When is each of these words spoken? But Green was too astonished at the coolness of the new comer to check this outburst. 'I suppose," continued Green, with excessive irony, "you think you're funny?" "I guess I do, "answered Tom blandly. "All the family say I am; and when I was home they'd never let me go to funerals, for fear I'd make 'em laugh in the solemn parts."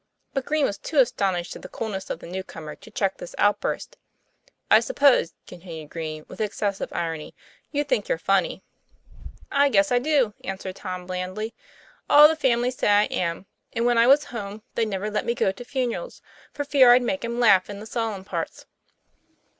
But 0.33 0.45
Green 0.47 0.65
was 0.65 0.79
too 0.79 0.97
astonished 0.97 1.55
at 1.55 1.61
the 1.61 1.69
coolness 1.69 2.09
of 2.09 2.17
the 2.17 2.25
new 2.25 2.43
comer 2.43 2.73
to 2.73 2.89
check 2.89 3.17
this 3.17 3.35
outburst. 3.37 3.97
'I 4.71 4.79
suppose," 4.79 5.35
continued 5.45 5.91
Green, 5.91 6.25
with 6.27 6.41
excessive 6.41 6.91
irony, 6.91 7.35
"you 7.71 7.83
think 7.83 8.09
you're 8.09 8.17
funny?" 8.17 8.63
"I 9.51 9.69
guess 9.69 9.91
I 9.91 9.99
do, 9.99 10.33
"answered 10.43 10.77
Tom 10.77 11.05
blandly. 11.05 11.53
"All 12.09 12.27
the 12.27 12.35
family 12.35 12.71
say 12.71 12.87
I 12.89 13.03
am; 13.13 13.45
and 13.73 13.85
when 13.85 13.99
I 13.99 14.07
was 14.07 14.23
home 14.23 14.63
they'd 14.73 14.87
never 14.87 15.11
let 15.11 15.23
me 15.23 15.35
go 15.35 15.51
to 15.51 15.63
funerals, 15.63 16.23
for 16.51 16.63
fear 16.63 16.91
I'd 16.93 17.03
make 17.03 17.23
'em 17.23 17.39
laugh 17.39 17.69
in 17.69 17.79
the 17.79 17.85
solemn 17.85 18.25
parts." 18.25 18.65